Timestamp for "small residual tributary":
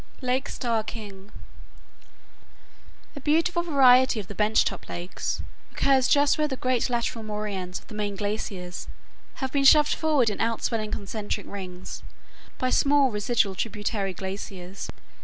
12.71-14.11